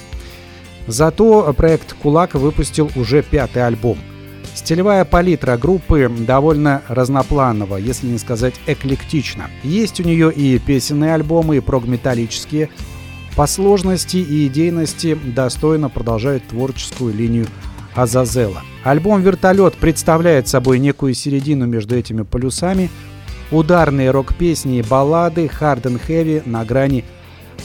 Зато 0.87 1.53
проект 1.53 1.93
«Кулак» 2.01 2.35
выпустил 2.35 2.89
уже 2.95 3.21
пятый 3.21 3.67
альбом– 3.67 3.97
Стилевая 4.55 5.03
палитра 5.03 5.57
группы 5.57 6.09
довольно 6.09 6.81
разнопланова, 6.87 7.75
если 7.75 8.07
не 8.07 8.17
сказать 8.17 8.55
эклектична. 8.65 9.51
Есть 9.63 9.99
у 9.99 10.03
нее 10.03 10.31
и 10.31 10.57
песенные 10.59 11.13
альбомы, 11.13 11.57
и 11.57 11.59
прогметаллические. 11.59 12.69
По 13.35 13.47
сложности 13.47 14.15
и 14.15 14.47
идейности 14.47 15.19
достойно 15.35 15.89
продолжают 15.89 16.47
творческую 16.47 17.13
линию 17.13 17.47
Азазела. 17.95 18.61
Альбом 18.85 19.21
«Вертолет» 19.21 19.75
представляет 19.75 20.47
собой 20.47 20.79
некую 20.79 21.13
середину 21.15 21.65
между 21.65 21.95
этими 21.95 22.21
полюсами. 22.21 22.89
Ударные 23.51 24.09
рок-песни 24.11 24.79
и 24.79 24.83
баллады, 24.83 25.51
hard 25.59 25.83
and 25.83 26.01
heavy 26.07 26.41
на 26.45 26.63
грани 26.63 27.03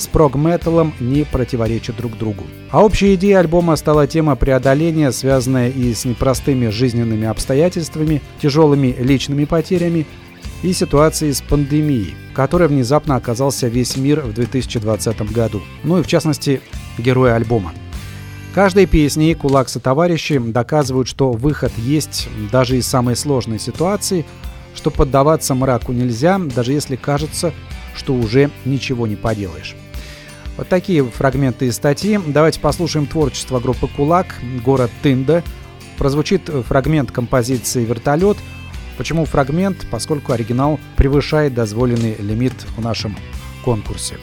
с 0.01 0.07
прог-металом 0.07 0.95
не 0.99 1.25
противоречат 1.25 1.97
друг 1.97 2.17
другу. 2.17 2.45
А 2.71 2.85
общей 2.85 3.15
идеей 3.15 3.35
альбома 3.35 3.77
стала 3.77 4.07
тема 4.07 4.37
преодоления, 4.37 5.13
связанная 5.13 5.71
и 5.71 5.93
с 5.93 6.05
непростыми 6.05 6.69
жизненными 6.69 7.27
обстоятельствами, 7.27 8.23
тяжелыми 8.41 8.97
личными 8.99 9.45
потерями 9.45 10.07
и 10.63 10.73
ситуацией 10.73 11.33
с 11.33 11.41
пандемией, 11.41 12.15
в 12.33 12.35
которой 12.35 12.69
внезапно 12.69 13.17
оказался 13.17 13.69
весь 13.69 13.97
мир 13.97 14.21
в 14.21 14.33
2020 14.33 15.33
году. 15.33 15.61
Ну 15.85 15.99
и 15.99 16.03
в 16.03 16.07
частности, 16.07 16.61
герои 16.99 17.31
альбома. 17.31 17.73
Каждой 18.55 18.87
песней 18.87 19.35
Кулакс 19.35 19.77
и 19.77 19.81
товарищи 19.81 20.39
доказывают, 20.39 21.07
что 21.07 21.31
выход 21.31 21.73
есть 21.77 22.29
даже 22.51 22.79
из 22.79 22.87
самой 22.87 23.15
сложной 23.15 23.61
ситуации, 23.61 24.27
что 24.75 24.91
поддаваться 24.91 25.55
мраку 25.55 25.93
нельзя, 25.93 26.39
даже 26.39 26.73
если 26.73 26.97
кажется, 26.97 27.53
что 27.95 28.15
уже 28.15 28.51
ничего 28.65 29.07
не 29.07 29.17
поделаешь. 29.17 29.77
Вот 30.57 30.69
такие 30.69 31.05
фрагменты 31.05 31.67
из 31.67 31.77
статьи. 31.77 32.19
Давайте 32.27 32.61
послушаем 32.61 33.07
творчество 33.07 33.61
группы 33.61 33.89
«Кулак», 33.89 34.35
город 34.65 34.91
Тында. 35.03 35.43
Прозвучит 35.97 36.49
фрагмент 36.67 37.11
композиции 37.11 37.85
«Вертолет». 37.85 38.37
Почему 38.99 39.25
фрагмент? 39.25 39.87
Поскольку 39.91 40.33
оригинал 40.33 40.79
превышает 40.97 41.55
дозволенный 41.55 42.17
лимит 42.19 42.53
в 42.77 42.83
нашем 42.83 43.17
конкурсе. 43.65 44.17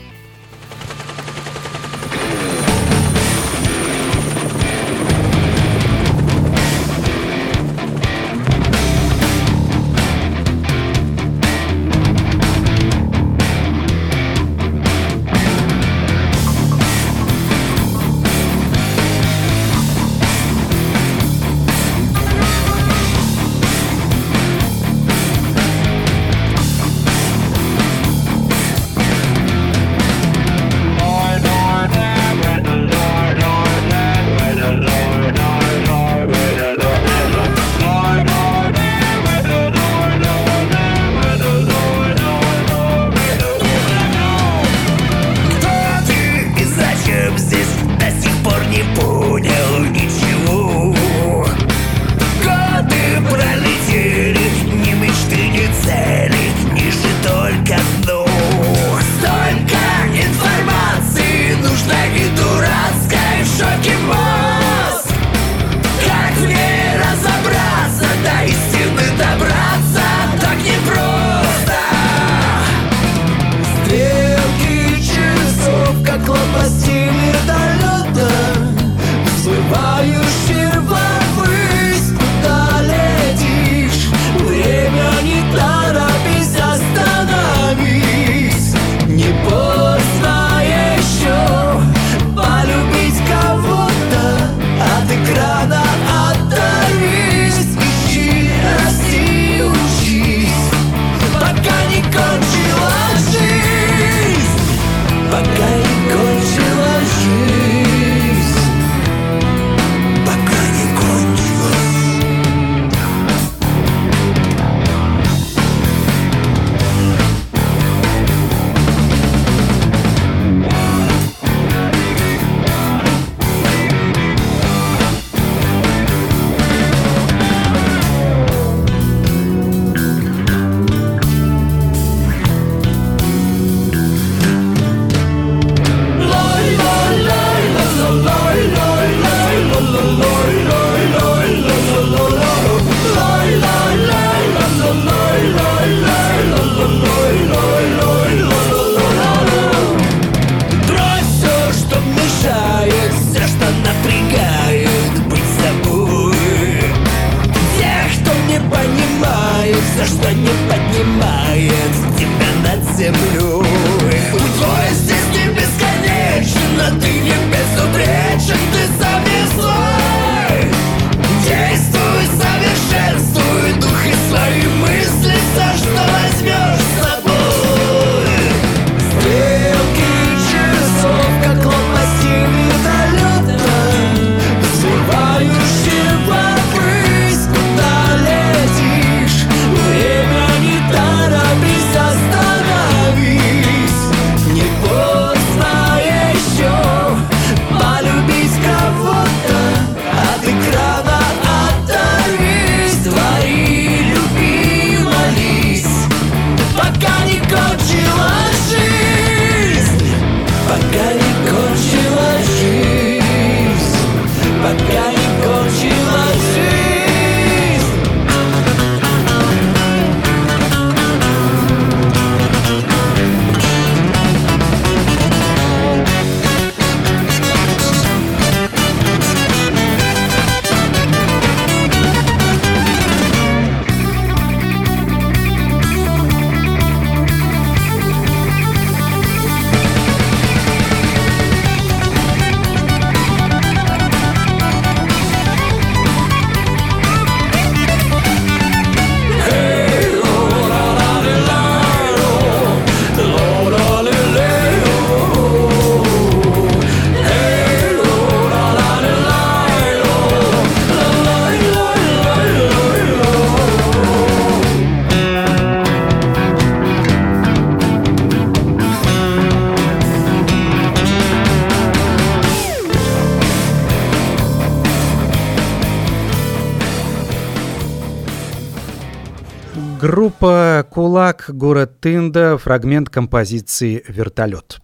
Город 281.50 282.02
Тында, 282.02 282.58
фрагмент 282.58 283.10
композиции 283.10 284.04
«Вертолет». 284.08 284.82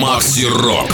Макси 0.00 0.46
Рок. 0.46 0.90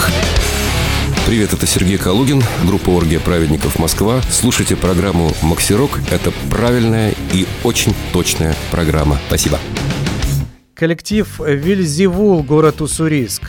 Привет, 1.27 1.53
это 1.53 1.67
Сергей 1.67 1.97
Калугин, 1.97 2.43
группа 2.67 2.91
«Оргия 2.91 3.21
праведников 3.21 3.79
Москва». 3.79 4.21
Слушайте 4.29 4.75
программу 4.77 5.33
«Максирок». 5.43 6.01
Это 6.11 6.33
правильная 6.51 7.15
и 7.33 7.47
очень 7.63 7.95
точная 8.13 8.57
программа. 8.73 9.21
Спасибо. 9.29 9.61
Коллектив 10.75 11.29
«Вильзевул», 11.39 12.43
город 12.43 12.81
Уссурийск. 12.81 13.43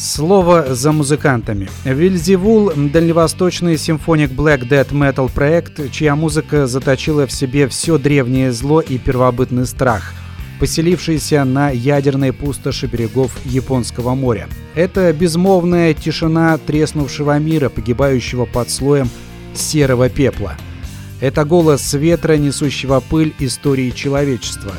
Слово 0.00 0.74
за 0.74 0.92
музыкантами. 0.92 1.68
Вильзевул– 1.84 2.72
дальневосточный 2.74 3.76
симфоник 3.76 4.30
Black 4.30 4.66
Death 4.66 4.92
Metal 4.92 5.30
проект, 5.30 5.92
чья 5.92 6.16
музыка 6.16 6.66
заточила 6.66 7.26
в 7.26 7.32
себе 7.32 7.68
все 7.68 7.98
древнее 7.98 8.50
зло 8.50 8.80
и 8.80 8.96
первобытный 8.96 9.66
страх, 9.66 10.14
поселившийся 10.58 11.44
на 11.44 11.68
ядерной 11.68 12.32
пустоши 12.32 12.86
берегов 12.86 13.30
Японского 13.44 14.14
моря. 14.14 14.48
Это 14.74 15.12
безмолвная 15.12 15.92
тишина 15.92 16.56
треснувшего 16.56 17.38
мира, 17.38 17.68
погибающего 17.68 18.46
под 18.46 18.70
слоем 18.70 19.10
серого 19.52 20.08
пепла. 20.08 20.54
Это 21.20 21.44
голос 21.44 21.92
ветра, 21.92 22.38
несущего 22.38 23.00
пыль 23.00 23.34
истории 23.38 23.90
человечества. 23.90 24.72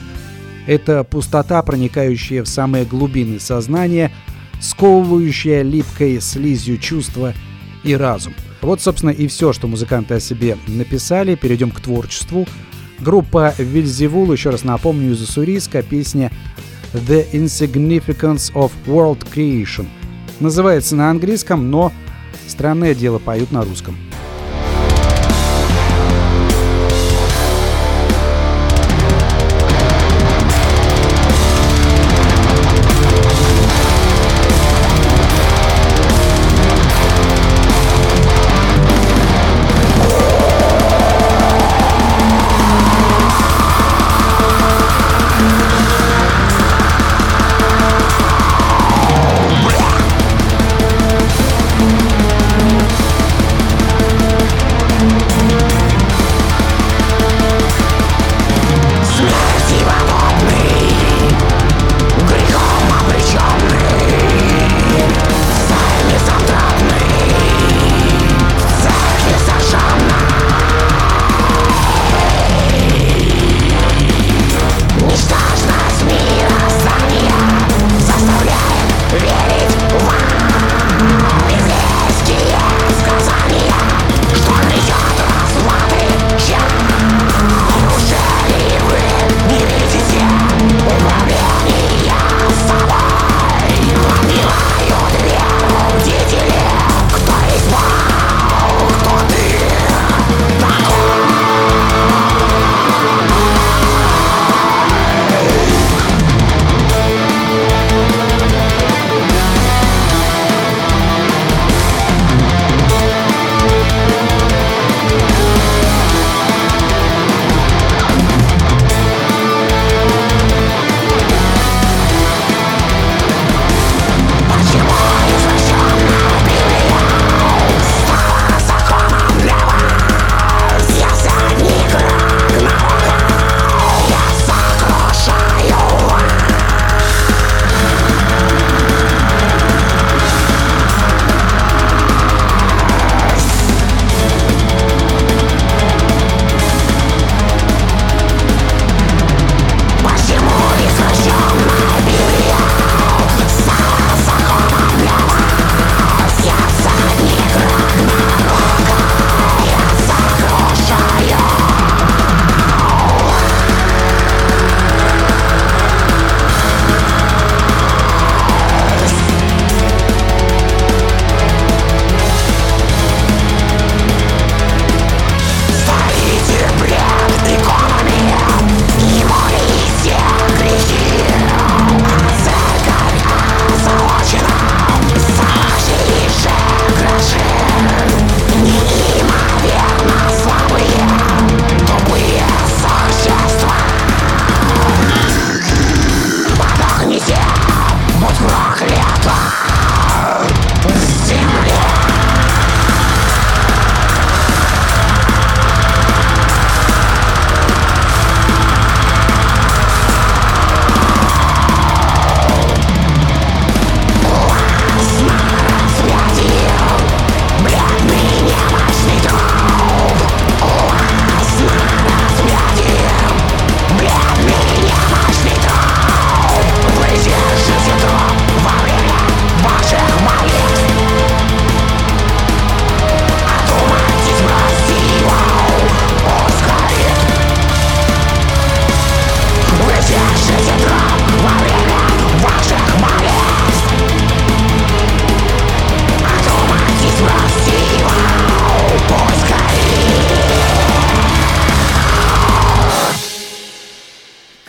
Это 0.65 1.03
пустота, 1.03 1.61
проникающая 1.61 2.41
в 2.41 2.47
самые 2.47 2.86
глубины 2.86 3.39
сознания– 3.39 4.11
сковывающая 4.62 5.64
липкой 5.64 6.22
слизью 6.22 6.78
чувства 6.78 7.34
и 7.84 7.95
разум. 7.95 8.34
Вот, 8.62 8.80
собственно, 8.80 9.09
и 9.09 9.28
все, 9.28 9.53
что 9.53 9.68
музыканты 9.68 10.14
о 10.14 10.20
себе 10.20 10.57
написали. 10.68 11.36
Перейдем 11.36 11.72
к 11.72 11.82
творчеству. 11.82 12.47
Группа 12.99 13.55
Вильзевул, 13.57 14.32
еще 14.32 14.51
раз 14.51 14.64
напомню, 14.64 15.12
из 15.12 15.22
Уссурийска, 15.22 15.82
песня 15.82 16.32
«The 16.93 17.32
Insignificance 17.32 18.53
of 18.53 18.72
World 18.86 19.26
Creation». 19.34 19.88
Называется 20.39 20.95
на 20.95 21.09
английском, 21.09 21.72
но 21.72 21.91
странное 22.47 22.93
дело 22.93 23.18
поют 23.18 23.51
на 23.51 23.64
русском. 23.64 23.97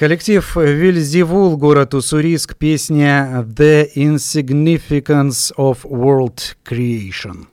Коллектив 0.03 0.57
Вильзевул, 0.57 1.57
город 1.57 1.95
Уссурийск, 1.95 2.57
песня 2.57 3.47
«The 3.57 3.89
Insignificance 3.95 5.55
of 5.57 5.85
World 5.85 6.57
Creation». 6.69 7.47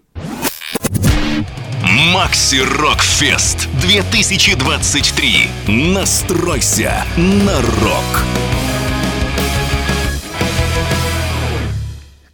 Макси 2.11 2.63
Рок 2.79 3.01
Фест 3.01 3.69
2023. 3.83 5.47
Настройся 5.93 7.05
на 7.17 7.61
рок. 7.61 8.58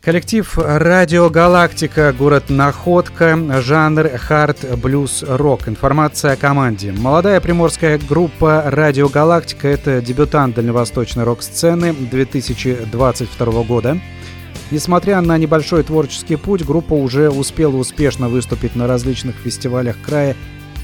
Коллектив 0.06 0.60
«Радио 0.60 1.32
Галактика», 1.32 2.14
город 2.14 2.52
Находка, 2.52 3.36
жанр 3.64 4.08
хард 4.20 4.78
блюз 4.78 5.26
рок. 5.28 5.68
Информация 5.68 6.34
о 6.34 6.36
команде. 6.36 6.92
Молодая 6.92 7.42
приморская 7.42 7.98
группа 7.98 8.62
«Радио 8.68 9.10
Галактика»— 9.10 9.68
это 9.70 10.04
дебютант 10.04 10.58
дальневосточной 10.58 11.24
рок-сцены 11.24 11.92
2022 11.92 13.64
года. 13.64 14.00
Несмотря 14.70 15.22
на 15.22 15.40
небольшой 15.40 15.82
творческий 15.82 16.36
путь, 16.36 16.64
группа 16.64 16.94
уже 16.94 17.32
успела 17.32 17.76
успешно 17.76 18.30
выступить 18.30 18.76
на 18.76 18.86
различных 18.86 19.36
фестивалях 19.38 19.96
края 20.06 20.36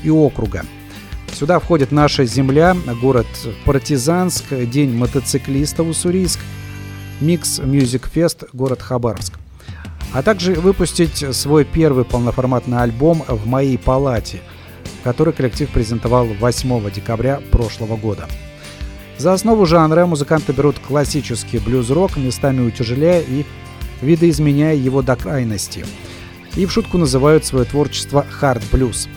и 0.04 0.10
округа. 0.10 0.64
Сюда 1.32 1.60
входит 1.60 1.92
наша 1.92 2.26
земля, 2.26 2.76
город 3.00 3.28
Партизанск, 3.66 4.46
День 4.66 4.98
мотоциклиста 4.98 5.84
Уссурийск— 5.84 6.40
Микс 7.22 7.60
Music 7.60 8.04
Fest, 8.14 8.50
город 8.52 8.82
Хабаровск. 8.82 9.34
А 10.12 10.24
также 10.24 10.56
выпустить 10.56 11.24
свой 11.36 11.64
первый 11.64 12.04
полноформатный 12.04 12.80
альбом 12.80 13.24
«В 13.28 13.46
моей 13.46 13.78
палате», 13.78 14.42
который 15.04 15.32
коллектив 15.32 15.70
презентовал 15.70 16.26
8 16.26 16.92
декабря 16.92 17.40
прошлого 17.52 17.96
года. 17.96 18.28
За 19.18 19.34
основу 19.34 19.68
жанра 19.68 20.08
музыканты 20.08 20.52
берут 20.52 20.80
классический 20.80 21.60
блюз-рок, 21.60 22.18
местами 22.18 22.66
утяжеляя 22.68 23.22
и 23.22 23.46
видоизменяя 24.02 24.76
его 24.76 25.04
до 25.04 25.16
крайности. 25.16 25.86
И 26.56 26.66
в 26.66 26.72
шутку 26.72 26.98
называют 26.98 27.46
свое 27.46 27.66
творчество 27.66 28.26
«хард-блюз». 28.28 29.08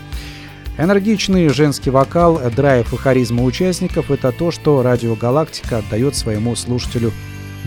Энергичный 0.76 1.48
женский 1.48 1.90
вокал, 1.90 2.38
драйв 2.54 2.92
и 2.92 2.96
харизма 2.96 3.44
участников– 3.44 4.10
это 4.12 4.30
то, 4.32 4.50
что 4.50 4.82
Радио 4.82 5.14
Галактика 5.14 5.78
отдает 5.78 6.16
своему 6.16 6.54
слушателю 6.56 7.12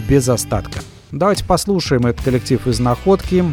без 0.08 0.30
остатка. 0.30 0.80
Давайте 1.12 1.46
послушаем 1.46 2.06
этот 2.06 2.24
коллектив 2.24 2.66
из 2.68 2.80
Находки. 2.80 3.44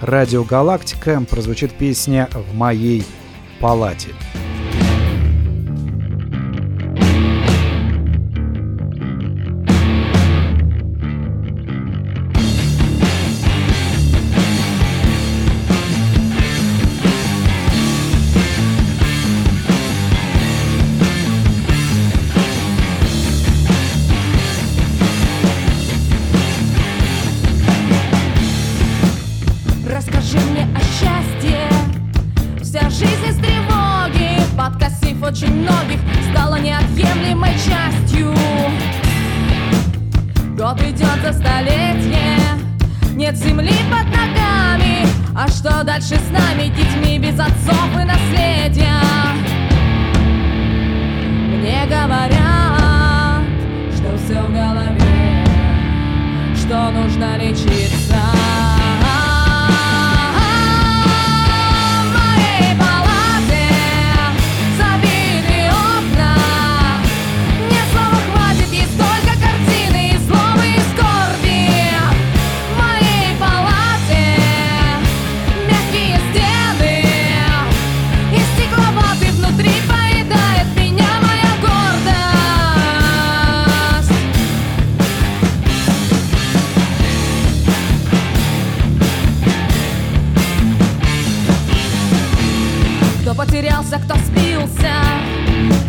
Радио 0.00 0.44
Галактика 0.44 1.22
прозвучит 1.28 1.72
песня 1.76 2.28
«В 2.32 2.54
моей 2.54 3.04
палате». 3.60 4.08
Очень 35.24 35.54
многих 35.62 36.00
Стала 36.30 36.56
неотъемлемой 36.56 37.52
частью. 37.54 38.34
Год 40.56 40.80
идет 40.82 41.20
за 41.22 41.32
столетие 41.32 42.38
Нет 43.14 43.36
земли 43.36 43.72
под 43.90 44.06
ногами. 44.06 45.06
А 45.36 45.48
что 45.48 45.82
дальше 45.82 46.14
с 46.16 46.30
нами, 46.30 46.68
детьми 46.68 47.18
без 47.18 47.38
отцов 47.38 47.88
и 48.00 48.04
наследия? 48.04 49.00
Мне 51.48 51.86
говорят, 51.86 53.42
что 53.96 54.16
все 54.18 54.42
в 54.42 54.52
голове 54.52 55.44
Что 56.56 56.90
нужно 56.90 57.36
лечиться. 57.36 58.20
Моей 62.14 62.78
сбился, 93.94 93.98
кто 93.98 94.14
спился, 94.16 94.92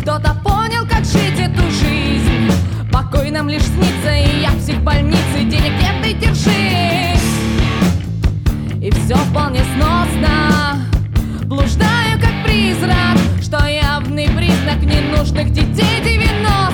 кто-то 0.02 0.34
понял, 0.44 0.86
как 0.88 1.04
жить 1.04 1.38
эту 1.38 1.62
жизнь. 1.70 2.52
Покой 2.92 3.30
нам 3.30 3.48
лишь 3.48 3.62
снится, 3.62 4.14
и 4.14 4.40
я 4.42 4.50
в 4.50 4.82
больнице, 4.82 5.44
денег 5.44 5.72
нет, 5.80 6.06
и 6.06 6.14
держись. 6.14 6.52
И 8.80 8.90
все 8.90 9.16
вполне 9.16 9.62
сносно, 9.74 10.78
блуждаю 11.44 12.20
как 12.20 12.44
призрак, 12.44 13.18
что 13.42 13.64
явный 13.66 14.28
признак 14.28 14.82
ненужных 14.82 15.52
детей 15.52 16.00
90 16.02 16.65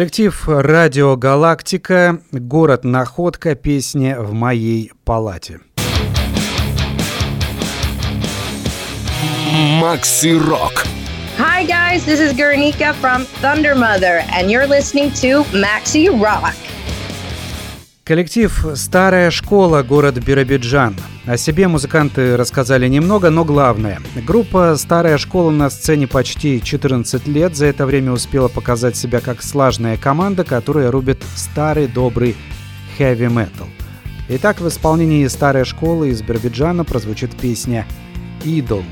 Коллектив 0.00 0.44
«Радио 0.48 1.14
Галактика», 1.14 2.22
город 2.32 2.84
Находка, 2.84 3.54
песня 3.54 4.18
«В 4.18 4.32
моей 4.32 4.92
палате». 5.04 5.60
Макси 9.78 10.38
Рок. 10.38 10.86
Hi 11.38 11.66
guys, 11.66 12.06
this 12.06 12.18
is 12.18 12.32
Guernica 12.32 12.94
from 12.94 13.26
Thunder 13.42 13.74
Mother, 13.74 14.24
and 14.32 14.50
you're 14.50 14.66
listening 14.66 15.10
to 15.20 15.44
Maxi 15.52 16.08
Rock. 16.08 16.54
Коллектив 18.04 18.68
«Старая 18.76 19.30
школа», 19.30 19.82
город 19.82 20.18
Биробиджан. 20.24 20.96
О 21.30 21.36
себе 21.36 21.68
музыканты 21.68 22.36
рассказали 22.36 22.88
немного, 22.88 23.30
но 23.30 23.44
главное. 23.44 24.00
Группа 24.26 24.74
«Старая 24.76 25.16
школа» 25.16 25.52
на 25.52 25.70
сцене 25.70 26.08
почти 26.08 26.60
14 26.60 27.28
лет. 27.28 27.54
За 27.54 27.66
это 27.66 27.86
время 27.86 28.10
успела 28.10 28.48
показать 28.48 28.96
себя 28.96 29.20
как 29.20 29.40
слаженная 29.40 29.96
команда, 29.96 30.42
которая 30.42 30.90
рубит 30.90 31.22
старый 31.36 31.86
добрый 31.86 32.34
хэви-метал. 32.98 33.68
Итак, 34.28 34.60
в 34.60 34.66
исполнении 34.66 35.24
«Старой 35.28 35.64
школы» 35.64 36.08
из 36.08 36.20
Биробиджана 36.20 36.82
прозвучит 36.82 37.36
песня 37.36 37.86
«Идол». 38.42 38.82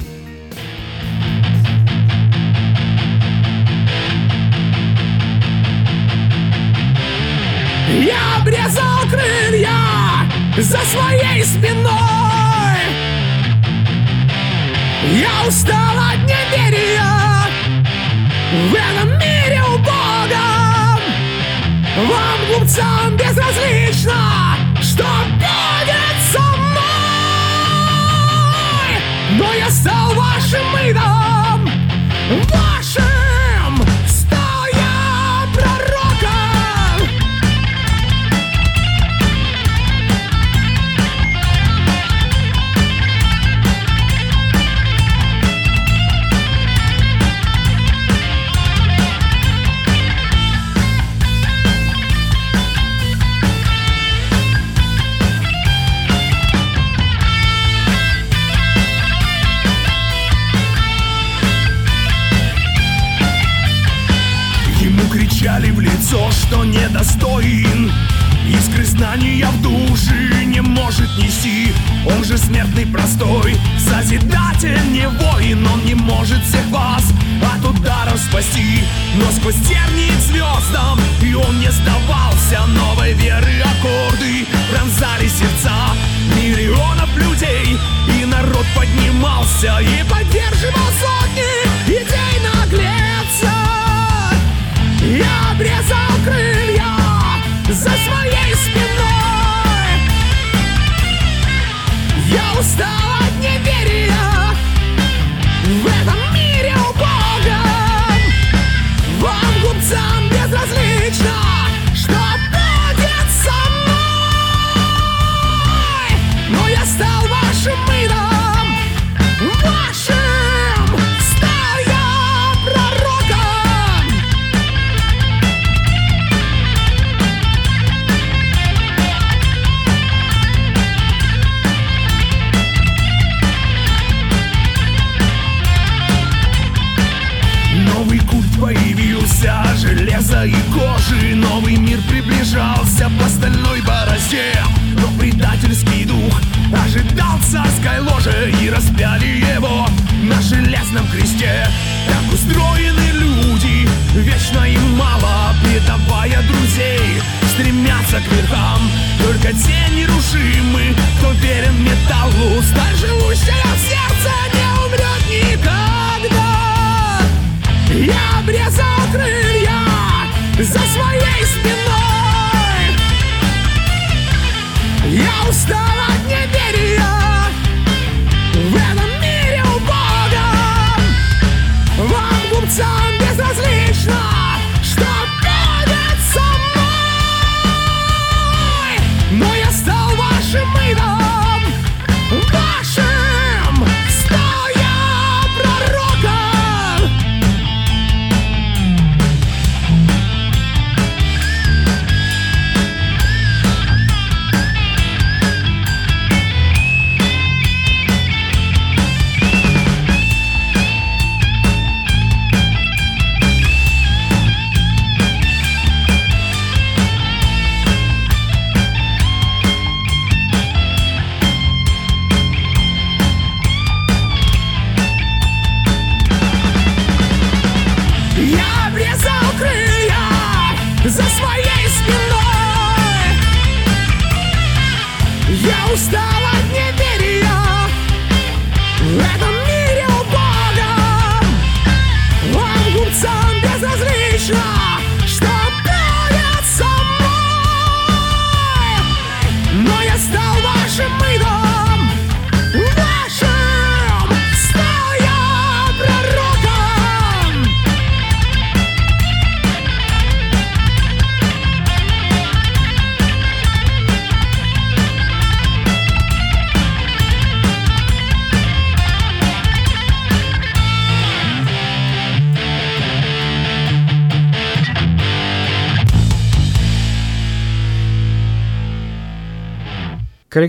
Я 8.01 8.41
обрезал 8.41 9.01
крылья 9.11 9.47
за 10.62 10.78
своей 10.78 11.44
спиной. 11.44 11.88
Я 15.14 15.46
устал 15.46 15.96
от 15.96 16.18
неверия 16.24 17.46
в 18.68 18.74
этом 18.74 19.11
мире 19.18 19.62
убогом. 19.62 21.00
Вам, 22.09 22.38
глупцам, 22.48 23.16
безразлично, 23.16 24.56
что 24.82 25.06
будет 25.34 26.16
со 26.32 26.40
мной. 26.40 26.88
Но 29.38 29.52
я 29.54 29.70
стал 29.70 30.12
вашим 30.14 30.76
идолом, 30.88 31.70
вашим 32.30 32.68
что 66.49 66.64
недостоин. 66.64 67.92
Искры 68.49 68.84
знания 68.84 69.46
в 69.46 69.62
душе 69.62 70.44
не 70.46 70.62
может 70.62 71.09
нести. 71.18 71.72
Он 72.07 72.24
же 72.24 72.38
смертный 72.38 72.86
простой, 72.86 73.57
созидатель 73.78 74.80
не 74.90 75.07
воин. 75.09 75.66
Он 75.66 75.84
не 75.84 75.94
может 75.94 76.42
всех 76.44 76.66
вас 76.68 77.05
от 77.42 77.64
ударов 77.64 78.18
спасти. 78.18 78.82
Но 79.16 79.30
сквозь 79.32 79.57
тернии 79.57 80.11
к 80.16 80.20
звездам 80.20 80.99
И 81.20 81.34
он 81.34 81.61
не 81.61 81.70
сдавался. 81.70 82.66
Новой 82.68 83.12
веры 83.12 83.53
аккорды 83.61 84.46
пронзали 84.70 85.28
сердца 85.28 85.94
Миллионов 86.34 87.14
людей. 87.16 87.76
И 88.18 88.24
народ 88.24 88.64
поднимался 88.74 89.80
И 89.80 90.03
поддерживал 90.09 90.38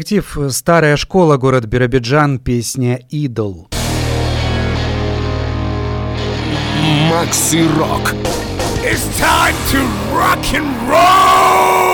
Коллектив 0.10 0.52
«Старая 0.52 0.98
школа», 0.98 1.38
город 1.38 1.66
Биробиджан, 1.68 2.40
песня 2.40 3.00
«Идол». 3.12 3.70
Макси 7.12 7.64
Рок. 7.78 8.16
It's 8.84 9.06
time 9.20 9.54
to 9.72 9.78
rock 10.12 10.44
and 10.56 10.66
roll! 10.90 11.89